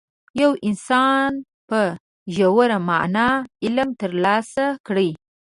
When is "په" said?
1.69-1.81